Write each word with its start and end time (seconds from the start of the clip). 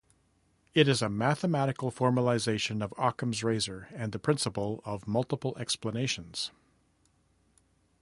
It 0.73 0.87
is 0.87 1.03
a 1.03 1.09
mathematical 1.09 1.91
formalization 1.91 2.81
of 2.83 2.91
Occam's 2.97 3.43
razor 3.43 3.87
and 3.93 4.11
the 4.11 4.17
Principle 4.17 4.81
of 4.83 5.07
Multiple 5.07 5.55
Explanations. 5.59 6.49